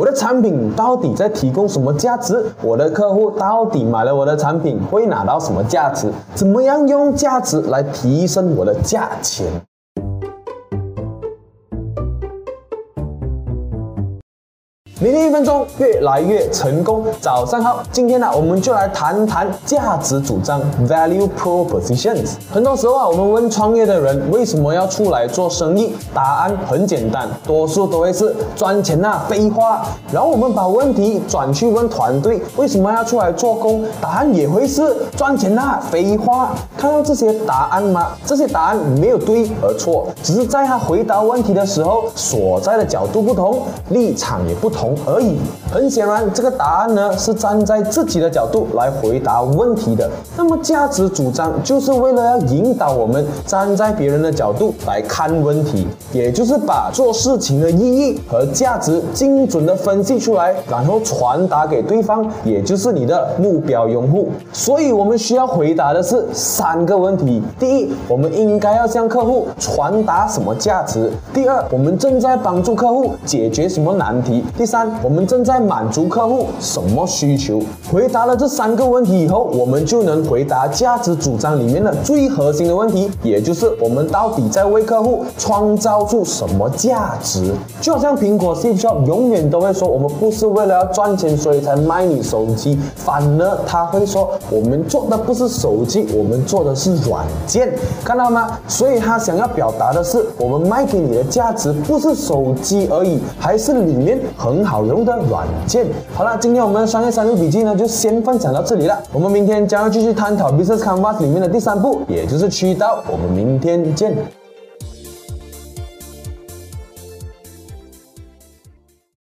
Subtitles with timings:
[0.00, 2.42] 我的产品到底在提供什么价值？
[2.62, 6.10] 我的客户到底买了我的产品会拿到什么价值？
[6.34, 9.46] 怎么样用价值来提升我的价钱？
[15.02, 17.06] 每天一分钟，越来越成功。
[17.22, 22.32] 早上好，今天呢，我们就来谈谈价值主张 （value propositions）。
[22.52, 29.86] 很多时候啊，我们问创业的人为什么要出来做生意，答案很简单，多数都会是赚钱呐，废话。
[30.12, 36.50] 然后我们把问题转去问团队为什么要出来做工，答案也会是赚钱呐，废话。
[36.76, 38.08] 看到这些答案吗？
[38.26, 44.89] 这些答案没有对和错，只是在他回答问题的时候所在的角度不同，立场也不同。
[45.06, 45.36] 而已。
[45.72, 50.10] 很显然，这个答案呢是站在自己的角度来回答问题的。
[50.36, 64.28] 那么，价值主张就是为了要引导我们站在别人的角度来看问题，也就是把做事情的意义和价值精准的分析出来，然后传达给对方，也就是你的目标用户。
[64.52, 74.79] 所以，我们需要回答的是三个问题：第一，我们应该要向客户传达什么价值；第二，我们正在帮助客户解决什么难题；第三。
[75.02, 77.60] 我们正在满足客户什么需求？
[77.90, 87.52] 回答了这三个问题以后，我们就能回答价值主张里面的最核心的问题，也就是我们到底在为客户创造出什么价值？
[87.80, 97.72] 就好像苹果 C Shop 永远都会说，我们不是为了要赚钱所以才卖你手机，反而他会说，我们做的不是手机，我们做的是软件，
[98.04, 98.58] 看到吗？
[98.68, 104.59] 所以他想要表达的是，我们卖给你的价值不是手机而已，还是里面很。
[104.64, 105.86] 好用的软件。
[106.14, 108.98] 好了，今天我们商业三六笔记呢，就先分享到这里了。
[109.12, 113.02] 我们明天将要继续探讨 Business Canvas 里面的第三步，也就是渠道。
[113.10, 114.39] 我们明天见。